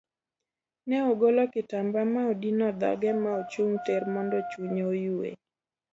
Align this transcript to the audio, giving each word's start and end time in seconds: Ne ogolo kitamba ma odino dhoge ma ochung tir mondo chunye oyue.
Ne 0.87 0.97
ogolo 1.09 1.41
kitamba 1.53 1.99
ma 2.13 2.21
odino 2.31 2.67
dhoge 2.79 3.11
ma 3.23 3.31
ochung 3.41 3.73
tir 3.85 4.03
mondo 4.13 4.37
chunye 4.49 4.83
oyue. 4.93 5.29